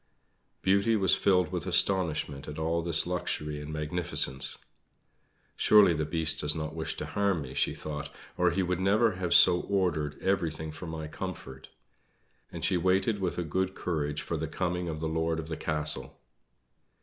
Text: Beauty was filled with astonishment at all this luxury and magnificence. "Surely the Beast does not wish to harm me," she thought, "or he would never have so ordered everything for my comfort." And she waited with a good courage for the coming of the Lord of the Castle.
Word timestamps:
Beauty 0.63 0.95
was 0.95 1.13
filled 1.13 1.51
with 1.51 1.67
astonishment 1.67 2.47
at 2.47 2.57
all 2.57 2.81
this 2.81 3.05
luxury 3.05 3.61
and 3.61 3.71
magnificence. 3.71 4.57
"Surely 5.55 5.93
the 5.93 6.05
Beast 6.07 6.39
does 6.39 6.55
not 6.55 6.73
wish 6.73 6.97
to 6.97 7.05
harm 7.05 7.43
me," 7.43 7.53
she 7.53 7.75
thought, 7.75 8.09
"or 8.35 8.49
he 8.49 8.63
would 8.63 8.79
never 8.79 9.11
have 9.11 9.31
so 9.31 9.59
ordered 9.61 10.19
everything 10.19 10.71
for 10.71 10.87
my 10.87 11.05
comfort." 11.07 11.69
And 12.51 12.65
she 12.65 12.77
waited 12.77 13.19
with 13.19 13.37
a 13.37 13.43
good 13.43 13.75
courage 13.75 14.23
for 14.23 14.37
the 14.37 14.47
coming 14.47 14.89
of 14.89 15.01
the 15.01 15.07
Lord 15.07 15.37
of 15.37 15.49
the 15.49 15.55
Castle. 15.57 16.19